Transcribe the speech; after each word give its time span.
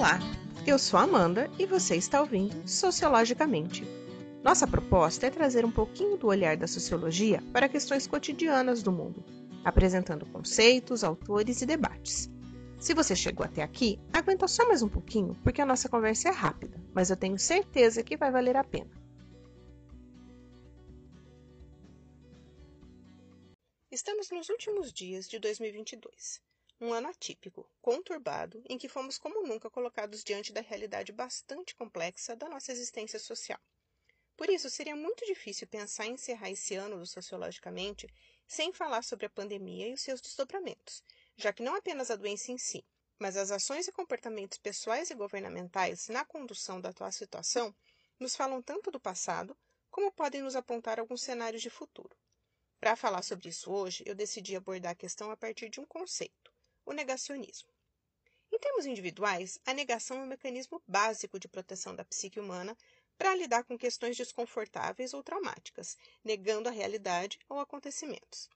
Olá, 0.00 0.18
eu 0.66 0.78
sou 0.78 0.98
Amanda 0.98 1.50
e 1.58 1.66
você 1.66 1.94
está 1.94 2.22
ouvindo 2.22 2.66
Sociologicamente. 2.66 3.84
Nossa 4.42 4.66
proposta 4.66 5.26
é 5.26 5.30
trazer 5.30 5.62
um 5.62 5.70
pouquinho 5.70 6.16
do 6.16 6.26
olhar 6.26 6.56
da 6.56 6.66
sociologia 6.66 7.42
para 7.52 7.68
questões 7.68 8.06
cotidianas 8.06 8.82
do 8.82 8.90
mundo, 8.90 9.22
apresentando 9.62 10.24
conceitos, 10.24 11.04
autores 11.04 11.60
e 11.60 11.66
debates. 11.66 12.30
Se 12.78 12.94
você 12.94 13.14
chegou 13.14 13.44
até 13.44 13.62
aqui, 13.62 14.00
aguenta 14.10 14.48
só 14.48 14.66
mais 14.66 14.82
um 14.82 14.88
pouquinho, 14.88 15.36
porque 15.44 15.60
a 15.60 15.66
nossa 15.66 15.86
conversa 15.86 16.30
é 16.30 16.32
rápida, 16.32 16.82
mas 16.94 17.10
eu 17.10 17.16
tenho 17.18 17.38
certeza 17.38 18.02
que 18.02 18.16
vai 18.16 18.30
valer 18.30 18.56
a 18.56 18.64
pena. 18.64 18.90
Estamos 23.90 24.30
nos 24.30 24.48
últimos 24.48 24.90
dias 24.94 25.28
de 25.28 25.38
2022 25.38 26.40
um 26.80 26.92
ano 26.92 27.08
atípico, 27.08 27.68
conturbado, 27.82 28.62
em 28.68 28.78
que 28.78 28.88
fomos 28.88 29.18
como 29.18 29.46
nunca 29.46 29.68
colocados 29.68 30.24
diante 30.24 30.52
da 30.52 30.62
realidade 30.62 31.12
bastante 31.12 31.74
complexa 31.74 32.34
da 32.34 32.48
nossa 32.48 32.72
existência 32.72 33.18
social. 33.18 33.60
Por 34.34 34.48
isso, 34.48 34.70
seria 34.70 34.96
muito 34.96 35.26
difícil 35.26 35.66
pensar 35.66 36.06
em 36.06 36.14
encerrar 36.14 36.50
esse 36.50 36.74
ano 36.74 36.98
do 36.98 37.06
Sociologicamente 37.06 38.08
sem 38.46 38.72
falar 38.72 39.02
sobre 39.02 39.26
a 39.26 39.30
pandemia 39.30 39.88
e 39.88 39.92
os 39.92 40.00
seus 40.00 40.22
desdobramentos, 40.22 41.04
já 41.36 41.52
que 41.52 41.62
não 41.62 41.74
apenas 41.74 42.10
a 42.10 42.16
doença 42.16 42.50
em 42.50 42.56
si, 42.56 42.82
mas 43.18 43.36
as 43.36 43.50
ações 43.50 43.86
e 43.86 43.92
comportamentos 43.92 44.56
pessoais 44.56 45.10
e 45.10 45.14
governamentais 45.14 46.08
na 46.08 46.24
condução 46.24 46.80
da 46.80 46.88
atual 46.88 47.12
situação 47.12 47.74
nos 48.18 48.34
falam 48.34 48.62
tanto 48.62 48.90
do 48.90 48.98
passado 48.98 49.54
como 49.90 50.10
podem 50.10 50.40
nos 50.40 50.56
apontar 50.56 50.98
alguns 50.98 51.20
cenários 51.20 51.60
de 51.60 51.68
futuro. 51.68 52.16
Para 52.80 52.96
falar 52.96 53.22
sobre 53.22 53.50
isso 53.50 53.70
hoje, 53.70 54.02
eu 54.06 54.14
decidi 54.14 54.56
abordar 54.56 54.92
a 54.92 54.94
questão 54.94 55.30
a 55.30 55.36
partir 55.36 55.68
de 55.68 55.80
um 55.80 55.84
conceito, 55.84 56.50
o 56.84 56.92
negacionismo. 56.92 57.68
Em 58.52 58.58
termos 58.58 58.84
individuais, 58.84 59.60
a 59.64 59.72
negação 59.72 60.18
é 60.18 60.22
um 60.22 60.26
mecanismo 60.26 60.82
básico 60.86 61.38
de 61.38 61.46
proteção 61.46 61.94
da 61.94 62.04
psique 62.04 62.40
humana 62.40 62.76
para 63.16 63.34
lidar 63.34 63.64
com 63.64 63.78
questões 63.78 64.16
desconfortáveis 64.16 65.14
ou 65.14 65.22
traumáticas, 65.22 65.96
negando 66.24 66.68
a 66.68 66.72
realidade 66.72 67.38
ou 67.48 67.60
acontecimentos. 67.60 68.48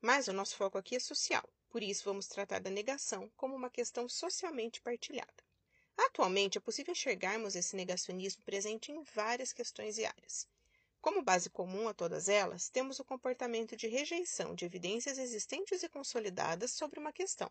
Mas 0.00 0.26
o 0.26 0.32
nosso 0.32 0.56
foco 0.56 0.78
aqui 0.78 0.96
é 0.96 1.00
social, 1.00 1.46
por 1.68 1.82
isso 1.82 2.04
vamos 2.04 2.26
tratar 2.26 2.60
da 2.60 2.70
negação 2.70 3.30
como 3.36 3.54
uma 3.54 3.68
questão 3.68 4.08
socialmente 4.08 4.80
partilhada. 4.80 5.44
Atualmente 5.96 6.56
é 6.56 6.60
possível 6.60 6.92
enxergarmos 6.92 7.54
esse 7.54 7.76
negacionismo 7.76 8.42
presente 8.44 8.90
em 8.90 9.02
várias 9.02 9.52
questões 9.52 9.98
e 9.98 10.06
áreas. 10.06 10.48
Como 11.00 11.22
base 11.22 11.50
comum 11.50 11.88
a 11.88 11.94
todas 11.94 12.28
elas, 12.28 12.68
temos 12.68 13.00
o 13.00 13.04
comportamento 13.04 13.76
de 13.76 13.88
rejeição 13.88 14.54
de 14.54 14.64
evidências 14.64 15.18
existentes 15.18 15.82
e 15.82 15.88
consolidadas 15.88 16.70
sobre 16.70 17.00
uma 17.00 17.12
questão, 17.12 17.50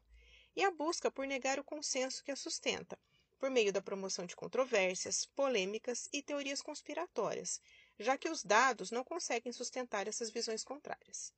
e 0.55 0.63
a 0.63 0.71
busca 0.71 1.09
por 1.09 1.25
negar 1.25 1.59
o 1.59 1.63
consenso 1.63 2.23
que 2.23 2.31
a 2.31 2.35
sustenta, 2.35 2.97
por 3.39 3.49
meio 3.49 3.73
da 3.73 3.81
promoção 3.81 4.25
de 4.25 4.35
controvérsias, 4.35 5.25
polêmicas 5.25 6.07
e 6.13 6.21
teorias 6.21 6.61
conspiratórias, 6.61 7.61
já 7.99 8.17
que 8.17 8.29
os 8.29 8.43
dados 8.43 8.91
não 8.91 9.03
conseguem 9.03 9.51
sustentar 9.51 10.07
essas 10.07 10.29
visões 10.29 10.63
contrárias. 10.63 11.33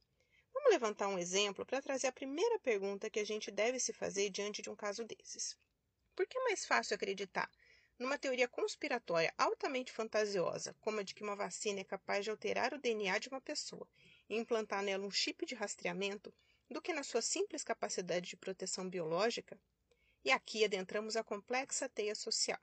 Vamos 0.54 0.72
levantar 0.72 1.08
um 1.08 1.18
exemplo 1.18 1.66
para 1.66 1.82
trazer 1.82 2.08
a 2.08 2.12
primeira 2.12 2.60
pergunta 2.60 3.10
que 3.10 3.20
a 3.20 3.26
gente 3.26 3.52
deve 3.52 3.80
se 3.80 3.94
fazer 3.94 4.30
diante 4.30 4.62
de 4.62 4.70
um 4.70 4.76
caso 4.76 5.04
desses. 5.06 5.58
Por 6.16 6.28
que 6.28 6.38
é 6.38 6.44
mais 6.44 6.66
fácil 6.66 6.96
acreditar 6.96 7.50
numa 7.98 8.18
teoria 8.18 8.48
conspiratória 8.48 9.34
altamente 9.38 9.92
fantasiosa, 9.92 10.76
como 10.82 11.00
a 11.00 11.04
de 11.04 11.14
que 11.14 11.24
uma 11.24 11.36
vacina 11.36 11.80
é 11.80 11.84
capaz 11.84 12.24
de 12.24 12.32
alterar 12.32 12.74
o 12.74 12.80
DNA 12.80 13.18
de 13.20 13.30
uma 13.30 13.40
pessoa 13.40 13.88
e 14.30 14.36
implantar 14.36 14.84
nela 14.84 15.06
um 15.06 15.12
chip 15.12 15.46
de 15.46 15.56
rastreamento, 15.56 16.34
do 16.70 16.82
que 16.82 16.94
na 16.94 17.04
sua 17.04 17.22
simples 17.22 17.64
capacidade 17.64 18.30
de 18.30 18.38
proteção 18.38 18.90
biológica, 18.90 19.60
e 20.24 20.32
aqui 20.32 20.64
adentramos 20.64 21.16
a 21.16 21.24
complexa 21.24 21.90
teia 21.90 22.16
social. 22.16 22.60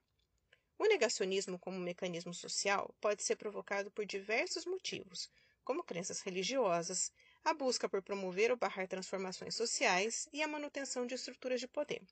O 0.79 0.87
negacionismo 0.87 1.59
como 1.59 1.79
mecanismo 1.79 2.33
social 2.33 2.95
pode 3.01 3.22
ser 3.22 3.37
provocado 3.37 3.91
por 3.91 4.06
diversos 4.06 4.65
motivos, 4.65 5.31
como 5.62 5.84
crenças 5.84 6.21
religiosas, 6.21 7.12
a 7.44 7.53
busca 7.53 7.89
por 7.89 8.03
promover 8.03 8.50
ou 8.50 8.56
barrar 8.56 8.89
transformações 8.89 9.55
sociais 9.55 10.28
e 10.33 10.43
a 10.43 10.49
manutenção 10.49 11.06
de 11.06 11.15
estruturas 11.15 11.60
de 11.60 11.69
poder. 11.69 12.03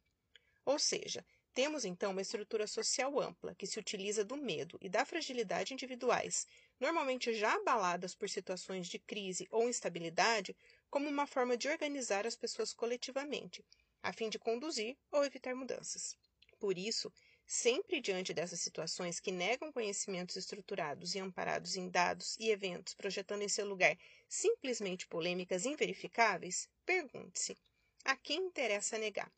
Ou 0.65 0.78
seja, 0.78 1.25
temos 1.54 1.84
então 1.84 2.12
uma 2.12 2.22
estrutura 2.22 2.66
social 2.66 3.19
ampla 3.19 3.54
que 3.54 3.66
se 3.66 3.78
utiliza 3.78 4.25
do 4.25 4.37
medo 4.37 4.78
e 4.81 4.88
da 4.88 5.04
fragilidade 5.04 5.72
individuais, 5.72 6.47
normalmente 6.81 7.33
já 7.33 7.55
abaladas 7.55 8.15
por 8.15 8.28
situações 8.28 8.87
de 8.89 8.99
crise 8.99 9.47
ou 9.50 9.69
instabilidade, 9.69 10.56
como 10.91 11.09
uma 11.09 11.27
forma 11.27 11.56
de 11.56 11.69
organizar 11.69 12.27
as 12.27 12.37
pessoas 12.37 12.72
coletivamente, 12.72 13.65
a 14.03 14.12
fim 14.12 14.28
de 14.28 14.39
conduzir 14.39 14.97
ou 15.11 15.25
evitar 15.25 15.55
mudanças. 15.55 16.16
Por 16.59 16.77
isso, 16.77 17.12
sempre 17.47 18.00
diante 18.00 18.34
dessas 18.34 18.61
situações 18.61 19.21
que 19.21 19.33
negam 19.33 19.72
conhecimentos 19.72 20.37
estruturados 20.37 21.15
e 21.15 21.19
amparados 21.19 21.77
em 21.77 21.89
dados 21.89 22.37
e 22.39 22.50
eventos, 22.50 22.95
projetando 22.95 23.43
em 23.43 23.49
seu 23.49 23.66
lugar 23.66 23.97
simplesmente 24.28 25.06
polêmicas 25.06 25.65
inverificáveis, 25.65 26.69
pergunte-se: 26.84 27.56
a 28.05 28.16
quem 28.16 28.47
interessa 28.47 28.99
negar? 28.99 29.33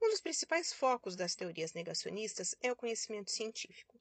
Um 0.00 0.08
dos 0.08 0.20
principais 0.20 0.72
focos 0.72 1.14
das 1.14 1.34
teorias 1.34 1.72
negacionistas 1.74 2.54
é 2.60 2.72
o 2.72 2.76
conhecimento 2.76 3.30
científico. 3.30 3.91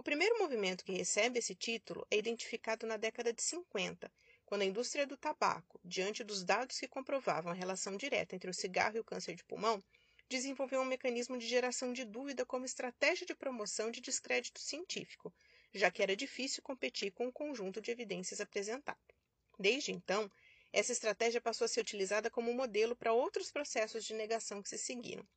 O 0.00 0.02
primeiro 0.02 0.38
movimento 0.38 0.82
que 0.82 0.94
recebe 0.94 1.40
esse 1.40 1.54
título 1.54 2.06
é 2.10 2.16
identificado 2.16 2.86
na 2.86 2.96
década 2.96 3.34
de 3.34 3.42
50, 3.42 4.10
quando 4.46 4.62
a 4.62 4.64
indústria 4.64 5.06
do 5.06 5.14
tabaco, 5.14 5.78
diante 5.84 6.24
dos 6.24 6.42
dados 6.42 6.80
que 6.80 6.88
comprovavam 6.88 7.52
a 7.52 7.54
relação 7.54 7.98
direta 7.98 8.34
entre 8.34 8.48
o 8.48 8.54
cigarro 8.54 8.96
e 8.96 9.00
o 9.00 9.04
câncer 9.04 9.34
de 9.34 9.44
pulmão, 9.44 9.84
desenvolveu 10.26 10.80
um 10.80 10.86
mecanismo 10.86 11.36
de 11.36 11.46
geração 11.46 11.92
de 11.92 12.06
dúvida 12.06 12.46
como 12.46 12.64
estratégia 12.64 13.26
de 13.26 13.34
promoção 13.34 13.90
de 13.90 14.00
descrédito 14.00 14.58
científico, 14.58 15.30
já 15.74 15.90
que 15.90 16.02
era 16.02 16.16
difícil 16.16 16.62
competir 16.62 17.12
com 17.12 17.28
o 17.28 17.32
conjunto 17.32 17.78
de 17.78 17.90
evidências 17.90 18.40
apresentado. 18.40 19.14
Desde 19.58 19.92
então, 19.92 20.32
essa 20.72 20.92
estratégia 20.92 21.42
passou 21.42 21.66
a 21.66 21.68
ser 21.68 21.82
utilizada 21.82 22.30
como 22.30 22.54
modelo 22.54 22.96
para 22.96 23.12
outros 23.12 23.52
processos 23.52 24.06
de 24.06 24.14
negação 24.14 24.62
que 24.62 24.70
se 24.70 24.78
seguiram. 24.78 25.28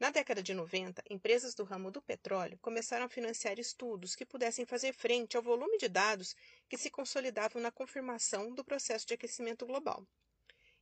Na 0.00 0.10
década 0.10 0.42
de 0.42 0.52
90, 0.52 1.04
empresas 1.08 1.54
do 1.54 1.62
ramo 1.62 1.90
do 1.90 2.02
petróleo 2.02 2.58
começaram 2.60 3.06
a 3.06 3.08
financiar 3.08 3.60
estudos 3.60 4.16
que 4.16 4.26
pudessem 4.26 4.66
fazer 4.66 4.92
frente 4.92 5.36
ao 5.36 5.42
volume 5.42 5.78
de 5.78 5.88
dados 5.88 6.34
que 6.68 6.76
se 6.76 6.90
consolidavam 6.90 7.62
na 7.62 7.70
confirmação 7.70 8.52
do 8.52 8.64
processo 8.64 9.06
de 9.06 9.14
aquecimento 9.14 9.64
global. 9.64 10.04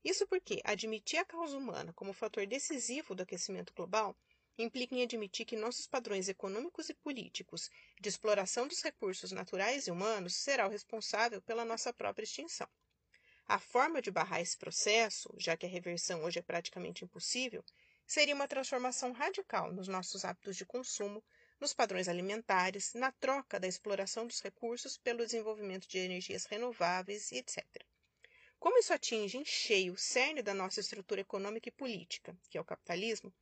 Isso 0.03 0.27
porque 0.27 0.63
admitir 0.65 1.19
a 1.19 1.27
causa 1.27 1.57
humana 1.57 1.93
como 1.93 2.15
fator 2.15 2.47
decisivo 2.47 3.15
do 3.15 3.23
aquecimento 3.23 3.75
global 3.75 4.17
implica 4.59 4.95
em 4.95 5.03
admitir 5.03 5.45
que 5.45 5.57
nossos 5.57 5.87
padrões 5.87 6.29
econômicos 6.29 6.89
e 6.89 6.95
políticos 6.95 7.71
de 8.01 8.09
exploração 8.09 8.67
dos 8.67 8.83
recursos 8.83 9.31
naturais 9.31 9.87
e 9.87 9.91
humanos 9.91 10.37
será 10.37 10.67
o 10.67 10.71
responsável 10.71 11.41
pela 11.43 11.65
nossa 11.65 11.93
própria 11.93 12.25
extinção. 12.25 12.69
A 13.47 13.59
forma 13.59 14.01
de 14.01 14.11
barrar 14.11 14.41
esse 14.41 14.57
processo, 14.57 15.33
já 15.39 15.57
que 15.57 15.67
a 15.67 15.69
reversão 15.69 16.25
hoje 16.25 16.39
é 16.39 16.43
praticamente 16.43 17.05
impossível, 17.05 17.65
seria 18.07 18.35
uma 18.35 18.49
transformação 18.49 19.13
radical 19.13 19.73
nos 19.73 19.89
nossos 19.89 20.25
hábitos 20.25 20.57
de 20.57 20.67
consumo, 20.67 21.23
nos 21.61 21.73
padrões 21.73 22.09
alimentares, 22.09 22.93
na 22.95 23.13
troca 23.13 23.61
da 23.61 23.69
exploração 23.69 24.27
dos 24.27 24.41
recursos 24.41 24.99
pelo 24.99 25.25
desenvolvimento 25.25 25.87
de 25.89 25.99
energias 25.99 26.45
renováveis 26.45 27.31
e 27.31 27.37
etc. 27.37 27.65
Como 28.59 28.79
isso 28.79 28.93
atinge 28.93 29.39
em 29.39 29.45
cheio 29.45 29.93
o 29.93 29.99
cerne 29.99 30.43
da 30.43 30.53
nossa 30.53 30.81
estrutura 30.81 31.21
econômica 31.21 31.69
e 31.69 31.73
política, 31.73 32.37
que 32.51 32.59
é 32.59 32.61
o 32.61 32.65
capitalismo, 32.65 33.33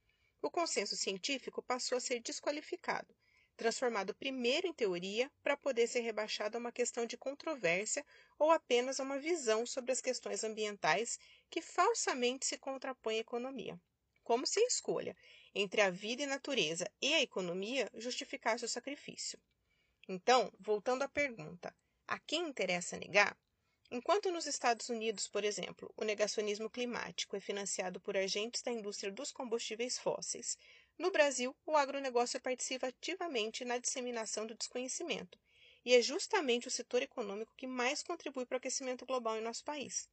o 0.43 0.51
consenso 0.51 0.97
científico 0.97 1.63
passou 1.63 1.99
a 1.99 2.01
ser 2.01 2.21
desqualificado, 2.21 3.15
transformado 3.57 4.15
primeiro 4.15 4.67
em 4.67 4.73
teoria 4.73 5.31
para 5.43 5.57
poder 5.57 5.87
ser 5.87 6.01
rebaixado 6.01 6.57
a 6.57 6.61
uma 6.61 6.73
questão 6.73 7.05
de 7.07 7.17
controvérsia 7.17 8.05
ou 8.39 8.51
apenas 8.51 9.01
a 9.01 9.03
uma 9.03 9.19
visão 9.19 9.67
sobre 9.67 9.93
as 9.93 10.01
questões 10.01 10.45
ambientais 10.45 11.19
que 11.51 11.61
falsamente 11.61 12.47
se 12.47 12.57
contrapõe 12.57 13.17
à 13.17 13.21
economia 13.21 13.81
como 14.31 14.47
se 14.47 14.61
a 14.61 14.67
escolha 14.69 15.17
entre 15.53 15.81
a 15.81 15.91
vida 15.91 16.23
e 16.23 16.27
natureza 16.27 16.89
e 17.03 17.13
a 17.15 17.21
economia 17.21 17.91
justificasse 17.95 18.65
o 18.65 18.69
sacrifício. 18.69 19.37
Então, 20.09 20.53
voltando 20.57 21.03
à 21.03 21.09
pergunta, 21.09 21.75
a 22.07 22.17
quem 22.17 22.49
interessa 22.49 22.97
negar? 22.97 23.37
Enquanto 23.91 24.31
nos 24.31 24.47
Estados 24.47 24.89
Unidos, 24.89 25.27
por 25.27 25.43
exemplo, 25.43 25.93
o 25.97 26.05
negacionismo 26.05 26.71
climático 26.71 27.35
é 27.35 27.41
financiado 27.41 28.01
por 28.01 28.17
agentes 28.17 28.63
da 28.63 28.71
indústria 28.71 29.11
dos 29.11 29.33
combustíveis 29.33 29.99
fósseis, 29.99 30.57
no 30.97 31.11
Brasil, 31.11 31.53
o 31.67 31.77
agronegócio 31.77 32.41
participa 32.41 32.87
ativamente 32.87 33.65
na 33.65 33.79
disseminação 33.79 34.47
do 34.47 34.55
desconhecimento, 34.55 35.41
e 35.85 35.93
é 35.93 36.01
justamente 36.01 36.69
o 36.69 36.71
setor 36.71 37.03
econômico 37.03 37.53
que 37.57 37.67
mais 37.67 38.01
contribui 38.01 38.47
para 38.47 38.55
o 38.55 38.59
aquecimento 38.59 39.05
global 39.05 39.37
em 39.37 39.43
nosso 39.43 39.65
país. 39.65 40.09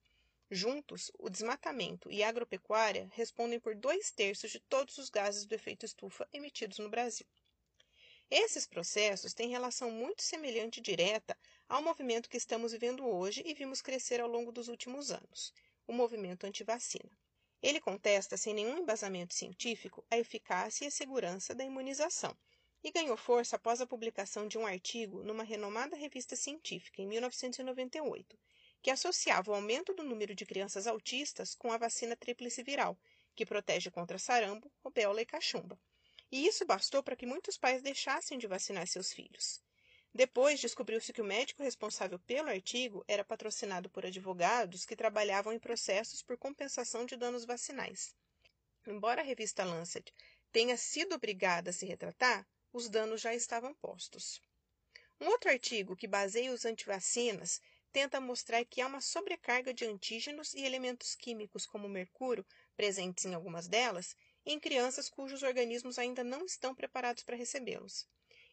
Juntos, 0.50 1.12
o 1.20 1.30
desmatamento 1.30 2.10
e 2.10 2.24
a 2.24 2.30
agropecuária 2.30 3.10
respondem 3.14 3.60
por 3.60 3.76
dois 3.76 4.12
terços 4.12 4.50
de 4.50 4.62
todos 4.62 4.98
os 4.98 5.10
gases 5.10 5.46
do 5.46 5.54
efeito 5.54 5.86
estufa 5.86 6.26
emitidos 6.32 6.80
no 6.80 6.90
Brasil. 6.90 7.28
Esses 8.32 8.66
processos 8.66 9.34
têm 9.34 9.50
relação 9.50 9.92
muito 9.92 10.22
semelhante 10.22 10.80
e 10.80 10.82
direta 10.82 11.38
ao 11.68 11.82
movimento 11.82 12.30
que 12.30 12.38
estamos 12.38 12.72
vivendo 12.72 13.06
hoje 13.06 13.44
e 13.46 13.54
vimos 13.54 13.82
crescer 13.82 14.22
ao 14.22 14.28
longo 14.30 14.52
dos 14.52 14.70
últimos 14.70 15.12
anos, 15.12 15.54
o 15.86 15.92
movimento 15.92 16.46
antivacina. 16.46 17.12
Ele 17.62 17.82
contesta, 17.82 18.38
sem 18.38 18.54
nenhum 18.54 18.78
embasamento 18.78 19.34
científico, 19.34 20.06
a 20.10 20.18
eficácia 20.18 20.86
e 20.86 20.88
a 20.88 20.92
segurança 20.92 21.54
da 21.54 21.66
imunização 21.66 22.34
e 22.84 22.92
ganhou 22.92 23.18
força 23.18 23.58
após 23.58 23.82
a 23.82 23.88
publicação 23.88 24.48
de 24.48 24.58
um 24.58 24.66
artigo 24.66 25.24
numa 25.24 25.44
renomada 25.44 25.98
revista 25.98 26.38
científica 26.38 27.02
em 27.02 27.08
1998, 27.08 28.40
que 28.88 28.92
associava 28.92 29.51
o 29.51 29.54
aumento 29.54 29.94
do 29.94 30.01
número 30.01 30.34
de 30.34 30.45
crianças 30.45 30.88
autistas 30.88 31.54
com 31.54 31.74
a 31.74 31.78
vacina 31.78 32.16
tríplice 32.16 32.63
viral, 32.63 32.98
que 33.36 33.45
protege 33.45 33.92
contra 33.92 34.18
sarampo, 34.18 34.72
rubéola 34.81 35.22
e 35.22 35.25
cachumba. 35.25 35.78
E 36.31 36.48
isso 36.48 36.66
bastou 36.66 37.04
para 37.04 37.13
que 37.13 37.25
muitos 37.25 37.57
pais 37.57 37.81
deixassem 37.81 38.38
de 38.38 38.48
vacinar 38.48 38.88
seus 38.88 39.12
filhos. 39.12 39.62
Depois 40.13 40.62
descobriu-se 40.62 41.12
que 41.12 41.22
o 41.22 41.25
médico 41.25 41.63
responsável 41.63 42.18
pelo 42.19 42.48
artigo 42.48 43.04
era 43.10 43.25
patrocinado 43.25 43.89
por 43.89 44.06
advogados 44.06 44.86
que 44.86 44.95
trabalhavam 44.95 45.51
em 45.51 45.60
processos 45.60 46.22
por 46.22 46.38
compensação 46.38 47.06
de 47.06 47.18
danos 47.18 47.44
vacinais. 47.44 48.16
Embora 48.88 49.19
a 49.19 49.25
revista 49.25 49.66
Lancet 49.66 50.13
tenha 50.50 50.78
sido 50.78 51.13
obrigada 51.13 51.72
a 51.72 51.74
se 51.74 51.86
retratar, 51.86 52.48
os 52.72 52.88
danos 52.88 53.19
já 53.19 53.36
estavam 53.36 53.74
postos. 53.74 54.42
Um 55.19 55.28
outro 55.28 55.50
artigo 55.50 55.94
que 55.94 56.07
baseia 56.07 56.54
os 56.54 56.63
antivacinas 56.63 57.60
tenta 57.92 58.19
mostrar 58.19 58.63
que 58.66 58.81
há 58.81 58.88
uma 58.88 59.01
sobrecarga 59.01 59.74
de 59.74 59.86
antígenos 59.86 60.54
e 60.54 60.63
elementos 60.63 61.16
químicos 61.16 61.66
como 61.66 61.89
mercúrio, 61.89 62.45
presentes 62.75 63.25
em 63.25 63.34
algumas 63.34 63.68
delas, 63.68 64.16
em 64.45 64.60
crianças 64.60 65.10
cujos 65.10 65.44
organismos 65.44 66.00
ainda 66.00 66.24
não 66.24 66.45
estão 66.45 66.74
preparados 66.74 67.24
para 67.24 67.36
recebê-los. 67.36 68.07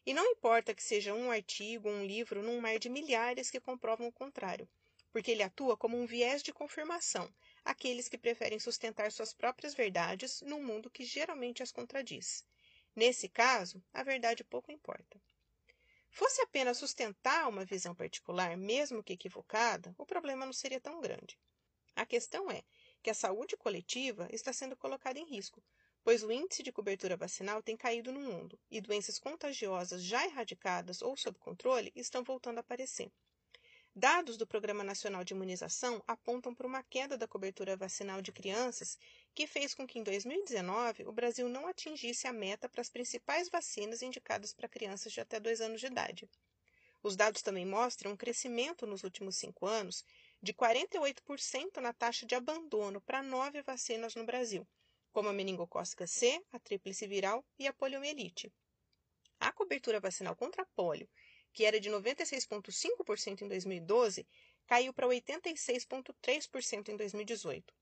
E 0.05 0.13
não 0.13 0.25
importa 0.25 0.73
que 0.73 0.83
seja 0.83 1.13
um 1.13 1.31
artigo 1.31 1.89
um 1.89 2.05
livro 2.05 2.43
num 2.43 2.61
mar 2.61 2.77
de 2.77 2.89
milhares 2.89 3.49
que 3.49 3.59
comprovam 3.59 4.07
o 4.07 4.11
contrário, 4.11 4.67
porque 5.11 5.31
ele 5.31 5.43
atua 5.43 5.77
como 5.77 5.97
um 5.97 6.05
viés 6.05 6.43
de 6.43 6.51
confirmação 6.51 7.33
àqueles 7.63 8.09
que 8.09 8.17
preferem 8.17 8.59
sustentar 8.59 9.11
suas 9.11 9.33
próprias 9.33 9.73
verdades 9.73 10.41
num 10.41 10.61
mundo 10.61 10.89
que 10.89 11.03
geralmente 11.03 11.63
as 11.63 11.71
contradiz. 11.71 12.45
Nesse 12.95 13.27
caso, 13.27 13.83
a 13.93 14.03
verdade 14.03 14.43
pouco 14.43 14.71
importa. 14.71 15.19
Fosse 16.15 16.41
apenas 16.41 16.77
sustentar 16.77 17.49
uma 17.49 17.65
visão 17.65 17.93
particular, 17.93 18.55
mesmo 18.55 19.03
que 19.03 19.11
equivocada, 19.11 19.93
o 19.97 20.05
problema 20.05 20.45
não 20.45 20.53
seria 20.53 20.79
tão 20.79 21.01
grande. 21.01 21.37
A 21.93 22.05
questão 22.05 22.49
é 22.49 22.63
que 23.03 23.09
a 23.09 23.13
saúde 23.13 23.57
coletiva 23.57 24.25
está 24.31 24.53
sendo 24.53 24.77
colocada 24.77 25.19
em 25.19 25.25
risco, 25.25 25.61
pois 26.05 26.23
o 26.23 26.31
índice 26.31 26.63
de 26.63 26.71
cobertura 26.71 27.17
vacinal 27.17 27.61
tem 27.61 27.75
caído 27.75 28.13
no 28.13 28.21
mundo 28.21 28.57
e 28.71 28.79
doenças 28.79 29.19
contagiosas 29.19 30.01
já 30.05 30.23
erradicadas 30.23 31.01
ou 31.01 31.17
sob 31.17 31.37
controle 31.37 31.91
estão 31.93 32.23
voltando 32.23 32.59
a 32.59 32.61
aparecer. 32.61 33.11
Dados 33.93 34.37
do 34.37 34.47
Programa 34.47 34.85
Nacional 34.85 35.21
de 35.25 35.33
Imunização 35.33 36.01
apontam 36.07 36.55
para 36.55 36.65
uma 36.65 36.81
queda 36.83 37.17
da 37.17 37.27
cobertura 37.27 37.75
vacinal 37.75 38.21
de 38.21 38.31
crianças 38.31 38.97
que 39.35 39.45
fez 39.45 39.75
com 39.75 39.85
que 39.85 39.99
em 39.99 40.03
2019 40.03 41.05
o 41.05 41.11
Brasil 41.11 41.49
não 41.49 41.67
atingisse 41.67 42.25
a 42.25 42.31
meta 42.31 42.69
para 42.69 42.79
as 42.79 42.89
principais 42.89 43.49
vacinas 43.49 44.01
indicadas 44.01 44.53
para 44.53 44.69
crianças 44.69 45.11
de 45.11 45.19
até 45.19 45.41
2 45.41 45.59
anos 45.59 45.81
de 45.81 45.87
idade. 45.87 46.29
Os 47.03 47.17
dados 47.17 47.41
também 47.41 47.65
mostram 47.65 48.13
um 48.13 48.17
crescimento 48.17 48.87
nos 48.87 49.03
últimos 49.03 49.35
cinco 49.35 49.65
anos 49.65 50.05
de 50.41 50.53
48% 50.53 51.81
na 51.81 51.91
taxa 51.91 52.25
de 52.25 52.33
abandono 52.33 53.01
para 53.01 53.21
nove 53.21 53.61
vacinas 53.61 54.15
no 54.15 54.25
Brasil, 54.25 54.65
como 55.11 55.27
a 55.27 55.33
meningocócica 55.33 56.07
C, 56.07 56.41
a 56.53 56.57
tríplice 56.57 57.05
viral 57.05 57.45
e 57.59 57.67
a 57.67 57.73
poliomielite. 57.73 58.53
A 59.37 59.51
cobertura 59.51 59.99
vacinal 59.99 60.35
contra 60.37 60.63
a 60.63 60.65
polio, 60.65 61.09
que 61.51 61.65
era 61.65 61.77
de 61.77 61.89
96,5% 61.89 63.41
em 63.41 63.47
2012, 63.49 64.25
caiu 64.65 64.93
para 64.93 65.07
86,3% 65.07 66.87
em 66.87 66.95
2018. 66.95 67.73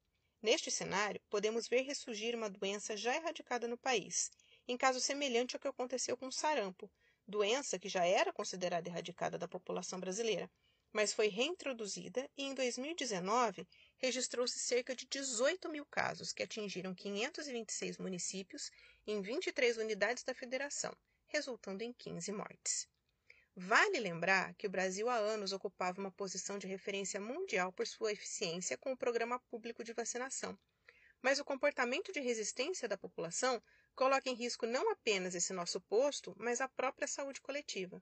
Neste 0.44 0.70
cenário, 0.70 1.22
podemos 1.30 1.70
ver 1.70 1.84
ressurgir 1.84 2.36
uma 2.36 2.50
doença 2.50 2.98
já 2.98 3.16
erradicada 3.16 3.66
no 3.66 3.78
país, 3.78 4.30
em 4.68 4.76
caso 4.76 5.00
semelhante 5.00 5.56
ao 5.56 5.60
que 5.60 5.70
aconteceu 5.70 6.18
com 6.18 6.28
o 6.28 6.34
sarampo, 6.34 6.92
doença 7.26 7.80
que 7.80 7.88
já 7.88 8.06
era 8.06 8.34
considerada 8.34 8.90
erradicada 8.90 9.38
da 9.38 9.48
população 9.48 10.02
brasileira, 10.02 10.52
mas 10.92 11.14
foi 11.14 11.30
reintroduzida 11.30 12.30
e 12.38 12.44
em 12.44 12.54
2019 12.54 13.66
registrou-se 13.98 14.60
cerca 14.60 14.94
de 14.94 15.06
18 15.06 15.70
mil 15.70 15.86
casos 15.86 16.34
que 16.34 16.44
atingiram 16.44 16.94
526 16.94 17.98
municípios 17.98 18.70
em 19.08 19.22
23 19.22 19.78
unidades 19.78 20.26
da 20.26 20.34
federação, 20.34 20.94
resultando 21.28 21.84
em 21.84 21.94
15 21.94 22.34
mortes. 22.34 22.93
Vale 23.56 24.00
lembrar 24.00 24.56
que 24.56 24.66
o 24.66 24.70
Brasil 24.70 25.08
há 25.08 25.16
anos 25.16 25.54
ocupava 25.54 26.00
uma 26.00 26.12
posição 26.12 26.58
de 26.58 26.66
referência 26.66 27.20
mundial 27.20 27.72
por 27.72 27.86
sua 27.86 28.12
eficiência 28.12 28.76
com 28.78 28.92
o 28.92 28.98
programa 28.98 29.40
público 29.40 29.84
de 29.84 29.94
vacinação. 29.94 30.58
Mas 31.22 31.40
o 31.40 31.46
comportamento 31.46 32.12
de 32.12 32.20
resistência 32.20 32.88
da 32.88 32.98
população 32.98 33.62
coloca 33.96 34.28
em 34.28 34.34
risco 34.34 34.66
não 34.66 34.92
apenas 34.92 35.36
esse 35.36 35.54
nosso 35.54 35.80
posto, 35.80 36.36
mas 36.40 36.62
a 36.62 36.68
própria 36.68 37.08
saúde 37.08 37.42
coletiva. 37.42 38.02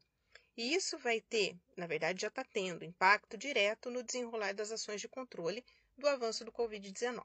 E 0.55 0.73
isso 0.73 0.97
vai 0.97 1.19
ter, 1.19 1.57
na 1.75 1.85
verdade 1.85 2.21
já 2.21 2.29
está 2.29 2.45
tendo, 2.45 2.85
impacto 2.85 3.37
direto 3.37 3.89
no 3.89 4.03
desenrolar 4.03 4.53
das 4.53 4.71
ações 4.71 5.01
de 5.01 5.09
controle 5.09 5.65
do 5.97 6.07
avanço 6.07 6.45
do 6.45 6.51
Covid-19. 6.51 7.21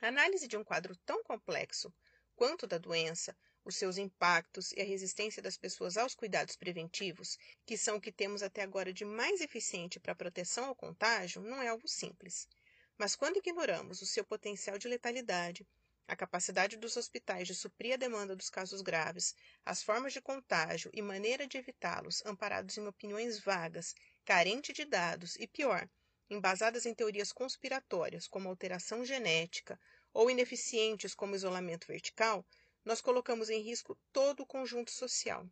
A 0.00 0.06
análise 0.06 0.46
de 0.46 0.56
um 0.56 0.62
quadro 0.62 0.96
tão 0.98 1.24
complexo 1.24 1.92
quanto 2.36 2.68
da 2.68 2.78
doença, 2.78 3.36
os 3.64 3.76
seus 3.76 3.98
impactos 3.98 4.72
e 4.72 4.80
a 4.80 4.84
resistência 4.84 5.42
das 5.42 5.56
pessoas 5.56 5.96
aos 5.96 6.14
cuidados 6.14 6.56
preventivos, 6.56 7.38
que 7.66 7.76
são 7.76 7.96
o 7.96 8.00
que 8.00 8.12
temos 8.12 8.42
até 8.42 8.62
agora 8.62 8.92
de 8.92 9.04
mais 9.04 9.40
eficiente 9.40 10.00
para 10.00 10.12
a 10.12 10.16
proteção 10.16 10.66
ao 10.66 10.74
contágio, 10.74 11.42
não 11.42 11.60
é 11.60 11.68
algo 11.68 11.86
simples. 11.86 12.48
Mas 12.96 13.14
quando 13.14 13.36
ignoramos 13.36 14.02
o 14.02 14.06
seu 14.06 14.24
potencial 14.24 14.78
de 14.78 14.88
letalidade, 14.88 15.66
a 16.08 16.16
capacidade 16.16 16.78
dos 16.78 16.96
hospitais 16.96 17.46
de 17.46 17.54
suprir 17.54 17.92
a 17.92 17.96
demanda 17.98 18.34
dos 18.34 18.48
casos 18.48 18.80
graves, 18.80 19.34
as 19.64 19.82
formas 19.82 20.14
de 20.14 20.22
contágio 20.22 20.90
e 20.94 21.02
maneira 21.02 21.46
de 21.46 21.58
evitá-los, 21.58 22.24
amparados 22.24 22.78
em 22.78 22.86
opiniões 22.86 23.38
vagas, 23.38 23.94
carentes 24.24 24.74
de 24.74 24.86
dados 24.86 25.36
e, 25.36 25.46
pior, 25.46 25.86
embasadas 26.30 26.86
em 26.86 26.94
teorias 26.94 27.30
conspiratórias, 27.30 28.26
como 28.26 28.48
alteração 28.48 29.04
genética, 29.04 29.78
ou 30.12 30.30
ineficientes, 30.30 31.14
como 31.14 31.34
isolamento 31.34 31.86
vertical, 31.86 32.44
nós 32.88 33.02
colocamos 33.02 33.50
em 33.50 33.60
risco 33.60 33.94
todo 34.10 34.40
o 34.40 34.46
conjunto 34.46 34.90
social. 34.90 35.46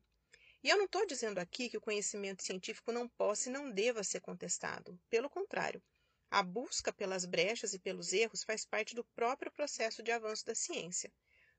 E 0.65 0.71
eu 0.71 0.79
não 0.79 0.87
estou 0.87 1.05
dizendo 1.05 1.39
aqui 1.39 1.69
que 1.69 1.77
o 1.77 1.83
conhecimento 1.83 2.43
científico 2.43 2.91
não 2.91 3.07
possa 3.07 3.51
e 3.51 3.53
não 3.53 3.71
deva 3.71 4.03
ser 4.03 4.21
contestado. 4.21 4.99
Pelo 5.11 5.29
contrário, 5.29 5.83
a 6.31 6.43
busca 6.43 6.95
pelas 6.95 7.27
brechas 7.27 7.75
e 7.75 7.79
pelos 7.79 8.15
erros 8.15 8.43
faz 8.43 8.65
parte 8.65 8.95
do 8.95 9.05
próprio 9.05 9.53
processo 9.53 10.03
de 10.03 10.11
avanço 10.11 10.47
da 10.47 10.55
ciência. 10.55 11.13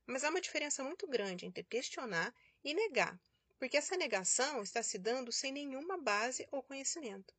Mas 0.08 0.24
há 0.24 0.32
uma 0.32 0.42
diferença 0.42 0.84
muito 0.84 1.06
grande 1.06 1.46
entre 1.46 1.64
questionar 1.64 2.34
e 2.64 2.74
negar, 2.74 3.16
porque 3.60 3.78
essa 3.78 3.96
negação 3.96 4.64
está 4.64 4.82
se 4.82 4.98
dando 4.98 5.32
sem 5.32 5.52
nenhuma 5.52 5.96
base 5.96 6.48
ou 6.52 6.64
conhecimento. 6.64 7.36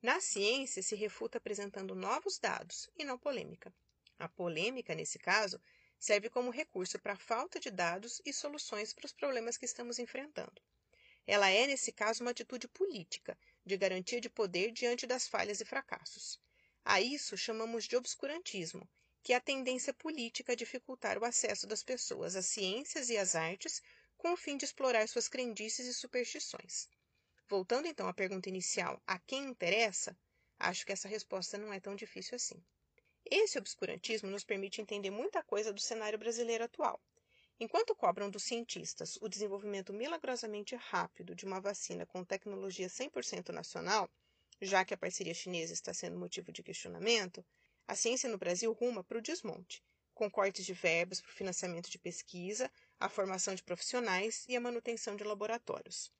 Na 0.00 0.18
ciência, 0.18 0.82
se 0.82 0.96
refuta 0.96 1.36
apresentando 1.36 1.94
novos 1.94 2.38
dados 2.38 2.88
e 2.96 3.04
não 3.04 3.18
polêmica. 3.18 3.70
A 4.18 4.30
polêmica, 4.30 4.94
nesse 4.94 5.18
caso, 5.18 5.60
serve 5.98 6.28
como 6.28 6.50
recurso 6.50 6.98
para 6.98 7.14
a 7.14 7.18
falta 7.18 7.58
de 7.58 7.70
dados 7.70 8.20
e 8.24 8.32
soluções 8.32 8.92
para 8.92 9.06
os 9.06 9.12
problemas 9.12 9.56
que 9.56 9.64
estamos 9.64 9.98
enfrentando. 9.98 10.62
Ela 11.26 11.50
é, 11.50 11.66
nesse 11.66 11.90
caso, 11.90 12.22
uma 12.22 12.30
atitude 12.30 12.68
política, 12.68 13.36
de 13.64 13.76
garantia 13.76 14.20
de 14.20 14.30
poder 14.30 14.70
diante 14.70 15.06
das 15.06 15.26
falhas 15.26 15.60
e 15.60 15.64
fracassos. 15.64 16.40
A 16.84 17.00
isso 17.00 17.36
chamamos 17.36 17.84
de 17.84 17.96
obscurantismo, 17.96 18.88
que 19.22 19.32
é 19.32 19.36
a 19.36 19.40
tendência 19.40 19.92
política 19.92 20.52
a 20.52 20.56
dificultar 20.56 21.18
o 21.18 21.24
acesso 21.24 21.66
das 21.66 21.82
pessoas 21.82 22.36
às 22.36 22.46
ciências 22.46 23.10
e 23.10 23.16
às 23.16 23.34
artes 23.34 23.82
com 24.16 24.32
o 24.32 24.36
fim 24.36 24.56
de 24.56 24.64
explorar 24.64 25.08
suas 25.08 25.26
crendices 25.28 25.86
e 25.86 25.94
superstições. 25.94 26.88
Voltando 27.48 27.88
então 27.88 28.06
à 28.06 28.14
pergunta 28.14 28.48
inicial, 28.48 29.02
a 29.04 29.18
quem 29.18 29.46
interessa? 29.46 30.16
Acho 30.58 30.86
que 30.86 30.92
essa 30.92 31.08
resposta 31.08 31.58
não 31.58 31.72
é 31.72 31.80
tão 31.80 31.96
difícil 31.96 32.36
assim. 32.36 32.64
Esse 33.28 33.58
obscurantismo 33.58 34.30
nos 34.30 34.44
permite 34.44 34.80
entender 34.80 35.10
muita 35.10 35.42
coisa 35.42 35.72
do 35.72 35.80
cenário 35.80 36.16
brasileiro 36.16 36.62
atual. 36.62 37.00
Enquanto 37.58 37.94
cobram 37.94 38.30
dos 38.30 38.44
cientistas 38.44 39.18
o 39.20 39.28
desenvolvimento 39.28 39.92
milagrosamente 39.92 40.76
rápido 40.76 41.34
de 41.34 41.44
uma 41.44 41.60
vacina 41.60 42.06
com 42.06 42.22
tecnologia 42.22 42.86
100% 42.86 43.48
nacional, 43.48 44.08
já 44.60 44.84
que 44.84 44.94
a 44.94 44.96
parceria 44.96 45.34
chinesa 45.34 45.72
está 45.72 45.92
sendo 45.92 46.16
motivo 46.16 46.52
de 46.52 46.62
questionamento, 46.62 47.44
a 47.88 47.96
ciência 47.96 48.28
no 48.28 48.38
Brasil 48.38 48.72
ruma 48.72 49.02
para 49.02 49.18
o 49.18 49.22
desmonte, 49.22 49.82
com 50.14 50.30
cortes 50.30 50.64
de 50.64 50.72
verbas 50.72 51.20
para 51.20 51.30
o 51.30 51.34
financiamento 51.34 51.90
de 51.90 51.98
pesquisa, 51.98 52.70
a 53.00 53.08
formação 53.08 53.56
de 53.56 53.62
profissionais 53.62 54.44
e 54.48 54.54
a 54.54 54.60
manutenção 54.60 55.16
de 55.16 55.24
laboratórios. 55.24 56.12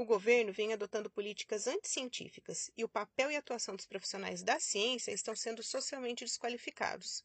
O 0.00 0.04
governo 0.06 0.50
vem 0.50 0.72
adotando 0.72 1.10
políticas 1.10 1.66
anticientíficas 1.66 2.70
e 2.74 2.82
o 2.82 2.88
papel 2.88 3.30
e 3.30 3.36
atuação 3.36 3.76
dos 3.76 3.84
profissionais 3.84 4.42
da 4.42 4.58
ciência 4.58 5.12
estão 5.12 5.36
sendo 5.36 5.62
socialmente 5.62 6.24
desqualificados. 6.24 7.22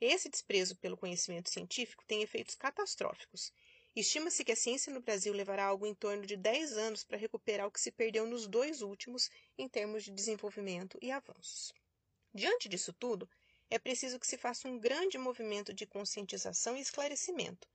Esse 0.00 0.28
desprezo 0.28 0.74
pelo 0.74 0.96
conhecimento 0.96 1.48
científico 1.48 2.04
tem 2.08 2.20
efeitos 2.20 2.56
catastróficos 2.56 3.52
Estima-se 3.94 4.44
que 4.44 4.50
a 4.50 4.56
ciência 4.56 4.92
no 4.92 5.00
Brasil 5.00 5.32
levará 5.32 5.66
algo 5.66 5.86
em 5.86 5.94
torno 5.94 6.26
de 6.26 6.36
10 6.36 6.76
anos 6.78 7.04
para 7.04 7.16
recuperar 7.16 7.68
o 7.68 7.70
que 7.70 7.80
se 7.80 7.92
perdeu 7.92 8.26
nos 8.26 8.48
dois 8.48 8.82
últimos 8.82 9.30
em 9.56 9.68
termos 9.68 10.02
de 10.02 10.10
desenvolvimento 10.10 10.98
e 11.00 11.12
avanços. 11.12 11.72
Diante 12.34 12.68
disso 12.68 12.92
tudo, 12.92 13.30
é 13.68 13.78
preciso 13.78 14.18
que 14.18 14.26
se 14.26 14.36
faça 14.36 14.66
um 14.66 14.80
grande 14.80 15.16
movimento 15.16 15.72
de 15.72 15.86
conscientização 15.86 16.76
e 16.76 16.80
esclarecimento, 16.80 17.68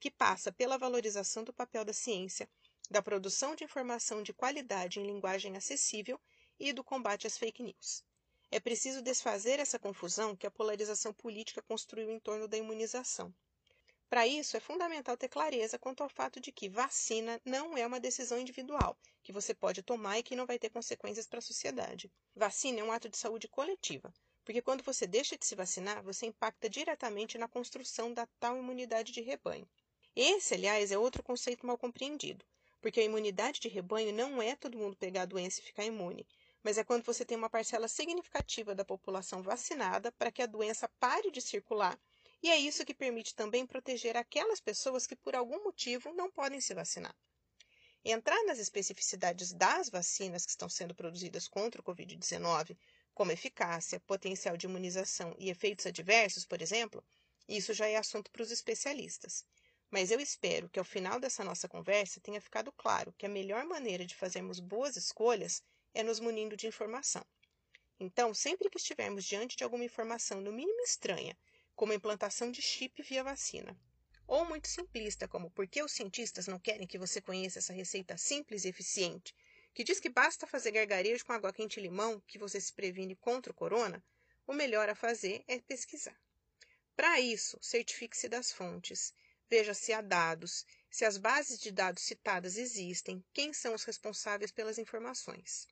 que 0.00 0.10
passa 0.10 0.50
pela 0.50 0.78
valorização 0.78 1.44
do 1.44 1.52
papel 1.52 1.84
da 1.84 1.92
ciência, 1.92 2.48
da 2.92 3.02
produção 3.02 3.56
de 3.56 3.64
informação 3.64 4.22
de 4.22 4.34
qualidade 4.34 5.00
em 5.00 5.06
linguagem 5.06 5.56
acessível 5.56 6.20
e 6.60 6.74
do 6.74 6.84
combate 6.84 7.26
às 7.26 7.38
fake 7.38 7.62
news. 7.62 8.04
É 8.50 8.60
preciso 8.60 9.00
desfazer 9.00 9.58
essa 9.58 9.78
confusão 9.78 10.36
que 10.36 10.46
a 10.46 10.50
polarização 10.50 11.10
política 11.10 11.62
construiu 11.62 12.10
em 12.10 12.20
torno 12.20 12.46
da 12.46 12.58
imunização. 12.58 13.34
Para 14.10 14.26
isso, 14.26 14.58
é 14.58 14.60
fundamental 14.60 15.16
ter 15.16 15.30
clareza 15.30 15.78
quanto 15.78 16.02
ao 16.02 16.08
fato 16.10 16.38
de 16.38 16.52
que 16.52 16.68
vacina 16.68 17.40
não 17.46 17.78
é 17.78 17.86
uma 17.86 17.98
decisão 17.98 18.38
individual, 18.38 18.94
que 19.22 19.32
você 19.32 19.54
pode 19.54 19.82
tomar 19.82 20.18
e 20.18 20.22
que 20.22 20.36
não 20.36 20.44
vai 20.44 20.58
ter 20.58 20.68
consequências 20.68 21.26
para 21.26 21.38
a 21.38 21.42
sociedade. 21.42 22.12
Vacina 22.36 22.80
é 22.80 22.84
um 22.84 22.92
ato 22.92 23.08
de 23.08 23.16
saúde 23.16 23.48
coletiva, 23.48 24.12
porque 24.44 24.60
quando 24.60 24.84
você 24.84 25.06
deixa 25.06 25.34
de 25.38 25.46
se 25.46 25.54
vacinar, 25.54 26.02
você 26.02 26.26
impacta 26.26 26.68
diretamente 26.68 27.38
na 27.38 27.48
construção 27.48 28.12
da 28.12 28.26
tal 28.38 28.58
imunidade 28.58 29.12
de 29.12 29.22
rebanho. 29.22 29.66
Esse, 30.14 30.52
aliás, 30.52 30.92
é 30.92 30.98
outro 30.98 31.22
conceito 31.22 31.66
mal 31.66 31.78
compreendido, 31.78 32.44
porque 32.82 33.00
a 33.00 33.04
imunidade 33.04 33.60
de 33.60 33.68
rebanho 33.68 34.12
não 34.12 34.42
é 34.42 34.56
todo 34.56 34.76
mundo 34.76 34.96
pegar 34.96 35.22
a 35.22 35.26
doença 35.26 35.60
e 35.60 35.62
ficar 35.62 35.84
imune, 35.84 36.26
mas 36.62 36.76
é 36.76 36.84
quando 36.84 37.04
você 37.04 37.24
tem 37.24 37.38
uma 37.38 37.48
parcela 37.48 37.86
significativa 37.86 38.74
da 38.74 38.84
população 38.84 39.40
vacinada 39.40 40.10
para 40.12 40.32
que 40.32 40.42
a 40.42 40.46
doença 40.46 40.88
pare 41.00 41.30
de 41.30 41.40
circular, 41.40 41.98
e 42.42 42.50
é 42.50 42.58
isso 42.58 42.84
que 42.84 42.92
permite 42.92 43.36
também 43.36 43.64
proteger 43.64 44.16
aquelas 44.16 44.60
pessoas 44.60 45.06
que 45.06 45.14
por 45.14 45.36
algum 45.36 45.62
motivo 45.62 46.12
não 46.12 46.28
podem 46.28 46.60
se 46.60 46.74
vacinar. 46.74 47.14
Entrar 48.04 48.42
nas 48.46 48.58
especificidades 48.58 49.52
das 49.52 49.88
vacinas 49.88 50.44
que 50.44 50.50
estão 50.50 50.68
sendo 50.68 50.92
produzidas 50.92 51.46
contra 51.46 51.80
o 51.80 51.84
Covid-19 51.84 52.76
como 53.14 53.30
eficácia, 53.30 54.00
potencial 54.00 54.56
de 54.56 54.66
imunização 54.66 55.36
e 55.38 55.50
efeitos 55.50 55.86
adversos, 55.86 56.44
por 56.44 56.60
exemplo, 56.60 57.04
isso 57.48 57.72
já 57.72 57.86
é 57.86 57.96
assunto 57.96 58.28
para 58.32 58.42
os 58.42 58.50
especialistas. 58.50 59.44
Mas 59.92 60.10
eu 60.10 60.18
espero 60.18 60.70
que 60.70 60.78
ao 60.78 60.84
final 60.86 61.20
dessa 61.20 61.44
nossa 61.44 61.68
conversa 61.68 62.18
tenha 62.18 62.40
ficado 62.40 62.72
claro 62.72 63.12
que 63.18 63.26
a 63.26 63.28
melhor 63.28 63.66
maneira 63.66 64.06
de 64.06 64.16
fazermos 64.16 64.58
boas 64.58 64.96
escolhas 64.96 65.62
é 65.92 66.02
nos 66.02 66.18
munindo 66.18 66.56
de 66.56 66.66
informação. 66.66 67.22
Então, 68.00 68.32
sempre 68.32 68.70
que 68.70 68.78
estivermos 68.78 69.22
diante 69.22 69.54
de 69.54 69.62
alguma 69.62 69.84
informação 69.84 70.40
no 70.40 70.50
mínimo 70.50 70.80
estranha, 70.80 71.36
como 71.76 71.92
a 71.92 71.94
implantação 71.94 72.50
de 72.50 72.62
chip 72.62 73.02
via 73.02 73.22
vacina, 73.22 73.78
ou 74.26 74.46
muito 74.46 74.66
simplista, 74.66 75.28
como 75.28 75.50
por 75.50 75.68
que 75.68 75.82
os 75.82 75.92
cientistas 75.92 76.46
não 76.46 76.58
querem 76.58 76.86
que 76.86 76.98
você 76.98 77.20
conheça 77.20 77.58
essa 77.58 77.74
receita 77.74 78.16
simples 78.16 78.64
e 78.64 78.70
eficiente 78.70 79.34
que 79.74 79.84
diz 79.84 80.00
que 80.00 80.08
basta 80.08 80.46
fazer 80.46 80.70
gargarejo 80.70 81.24
com 81.26 81.34
água 81.34 81.52
quente 81.52 81.78
e 81.78 81.82
limão 81.82 82.18
que 82.26 82.38
você 82.38 82.58
se 82.58 82.72
previne 82.72 83.14
contra 83.14 83.52
o 83.52 83.54
corona, 83.54 84.02
o 84.46 84.54
melhor 84.54 84.88
a 84.88 84.94
fazer 84.94 85.44
é 85.46 85.58
pesquisar. 85.60 86.18
Para 86.96 87.20
isso, 87.20 87.58
certifique-se 87.60 88.28
das 88.28 88.52
fontes, 88.52 89.12
veja 89.52 89.74
se 89.74 89.92
há 89.92 90.00
dados, 90.00 90.64
se 90.90 91.04
as 91.04 91.18
bases 91.18 91.60
de 91.60 91.70
dados 91.70 92.04
citadas 92.04 92.56
existem, 92.56 93.22
quem 93.34 93.52
são 93.52 93.74
os 93.74 93.84
responsáveis 93.84 94.50
pelas 94.50 94.78
informações. 94.78 95.68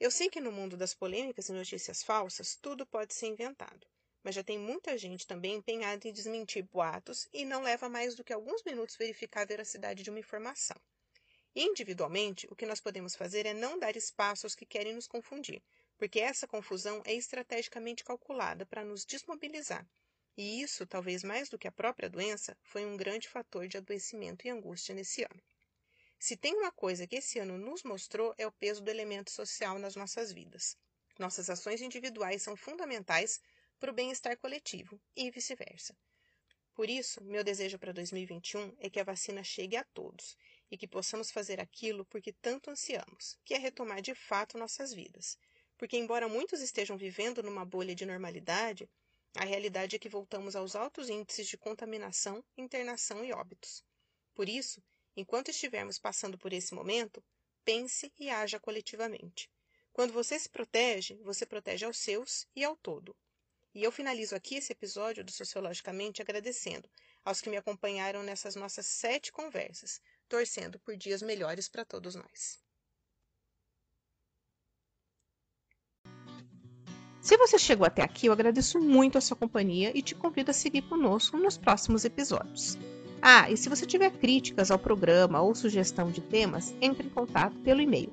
Eu 0.00 0.10
sei 0.10 0.28
que 0.28 0.40
no 0.40 0.50
mundo 0.50 0.76
das 0.76 0.94
polêmicas 0.94 1.48
e 1.48 1.52
notícias 1.52 2.02
falsas 2.02 2.56
tudo 2.56 2.84
pode 2.84 3.14
ser 3.14 3.28
inventado, 3.28 3.86
mas 4.20 4.34
já 4.34 4.42
tem 4.42 4.58
muita 4.58 4.98
gente 4.98 5.28
também 5.28 5.54
empenhada 5.54 6.08
em 6.08 6.12
desmentir 6.12 6.64
boatos 6.64 7.28
e 7.32 7.44
não 7.44 7.62
leva 7.62 7.88
mais 7.88 8.16
do 8.16 8.24
que 8.24 8.32
alguns 8.32 8.64
minutos 8.64 8.96
verificar 8.96 9.42
a 9.42 9.52
veracidade 9.52 10.02
de 10.02 10.10
uma 10.10 10.18
informação. 10.18 10.76
Individualmente, 11.54 12.48
o 12.50 12.56
que 12.56 12.66
nós 12.66 12.80
podemos 12.80 13.14
fazer 13.14 13.46
é 13.46 13.54
não 13.54 13.78
dar 13.78 13.94
espaço 13.94 14.44
aos 14.44 14.56
que 14.56 14.66
querem 14.66 14.92
nos 14.92 15.06
confundir, 15.06 15.62
porque 15.96 16.18
essa 16.18 16.48
confusão 16.48 17.00
é 17.04 17.14
estrategicamente 17.14 18.02
calculada 18.02 18.66
para 18.66 18.84
nos 18.84 19.04
desmobilizar. 19.04 19.86
E 20.42 20.62
isso, 20.62 20.86
talvez 20.86 21.22
mais 21.22 21.50
do 21.50 21.58
que 21.58 21.68
a 21.68 21.72
própria 21.80 22.08
doença, 22.08 22.56
foi 22.62 22.86
um 22.86 22.96
grande 22.96 23.28
fator 23.28 23.68
de 23.68 23.76
adoecimento 23.76 24.46
e 24.46 24.50
angústia 24.50 24.94
nesse 24.94 25.22
ano. 25.22 25.42
Se 26.18 26.34
tem 26.34 26.54
uma 26.54 26.72
coisa 26.72 27.06
que 27.06 27.16
esse 27.16 27.38
ano 27.38 27.58
nos 27.58 27.82
mostrou 27.82 28.34
é 28.38 28.46
o 28.46 28.52
peso 28.52 28.82
do 28.82 28.88
elemento 28.88 29.30
social 29.30 29.78
nas 29.78 29.96
nossas 29.96 30.32
vidas. 30.32 30.78
Nossas 31.18 31.50
ações 31.50 31.82
individuais 31.82 32.40
são 32.40 32.56
fundamentais 32.56 33.38
para 33.78 33.90
o 33.90 33.94
bem-estar 33.94 34.34
coletivo 34.38 34.98
e 35.14 35.30
vice-versa. 35.30 35.94
Por 36.72 36.88
isso, 36.88 37.22
meu 37.22 37.44
desejo 37.44 37.78
para 37.78 37.92
2021 37.92 38.74
é 38.78 38.88
que 38.88 38.98
a 38.98 39.04
vacina 39.04 39.44
chegue 39.44 39.76
a 39.76 39.84
todos 39.92 40.38
e 40.70 40.78
que 40.78 40.88
possamos 40.88 41.30
fazer 41.30 41.60
aquilo 41.60 42.06
porque 42.06 42.32
tanto 42.32 42.70
ansiamos, 42.70 43.38
que 43.44 43.52
é 43.52 43.58
retomar 43.58 44.00
de 44.00 44.14
fato 44.14 44.56
nossas 44.56 44.94
vidas. 44.94 45.36
Porque, 45.76 45.98
embora 45.98 46.30
muitos 46.30 46.62
estejam 46.62 46.96
vivendo 46.96 47.42
numa 47.42 47.66
bolha 47.66 47.94
de 47.94 48.06
normalidade, 48.06 48.88
a 49.36 49.44
realidade 49.44 49.96
é 49.96 49.98
que 49.98 50.08
voltamos 50.08 50.56
aos 50.56 50.74
altos 50.74 51.08
índices 51.08 51.46
de 51.46 51.56
contaminação, 51.56 52.44
internação 52.56 53.24
e 53.24 53.32
óbitos. 53.32 53.84
Por 54.34 54.48
isso, 54.48 54.82
enquanto 55.16 55.50
estivermos 55.50 55.98
passando 55.98 56.36
por 56.36 56.52
esse 56.52 56.74
momento, 56.74 57.22
pense 57.64 58.12
e 58.18 58.28
haja 58.28 58.58
coletivamente. 58.58 59.50
Quando 59.92 60.12
você 60.12 60.38
se 60.38 60.48
protege, 60.48 61.14
você 61.22 61.46
protege 61.46 61.84
aos 61.84 61.98
seus 61.98 62.46
e 62.56 62.64
ao 62.64 62.76
todo. 62.76 63.16
E 63.72 63.84
eu 63.84 63.92
finalizo 63.92 64.34
aqui 64.34 64.56
esse 64.56 64.72
episódio 64.72 65.22
do 65.22 65.30
Sociologicamente 65.30 66.20
agradecendo 66.20 66.90
aos 67.24 67.40
que 67.40 67.50
me 67.50 67.56
acompanharam 67.56 68.22
nessas 68.22 68.56
nossas 68.56 68.86
sete 68.86 69.30
conversas, 69.30 70.00
torcendo 70.28 70.78
por 70.80 70.96
dias 70.96 71.22
melhores 71.22 71.68
para 71.68 71.84
todos 71.84 72.14
nós. 72.14 72.58
Se 77.20 77.36
você 77.36 77.58
chegou 77.58 77.86
até 77.86 78.02
aqui, 78.02 78.26
eu 78.26 78.32
agradeço 78.32 78.80
muito 78.80 79.18
a 79.18 79.20
sua 79.20 79.36
companhia 79.36 79.92
e 79.94 80.00
te 80.00 80.14
convido 80.14 80.50
a 80.50 80.54
seguir 80.54 80.80
conosco 80.82 81.36
nos 81.36 81.58
próximos 81.58 82.04
episódios. 82.04 82.78
Ah, 83.20 83.50
e 83.50 83.56
se 83.56 83.68
você 83.68 83.84
tiver 83.84 84.10
críticas 84.10 84.70
ao 84.70 84.78
programa 84.78 85.42
ou 85.42 85.52
sugestão 85.54 86.10
de 86.10 86.22
temas, 86.22 86.74
entre 86.80 87.06
em 87.06 87.10
contato 87.10 87.56
pelo 87.58 87.82
e-mail 87.82 88.10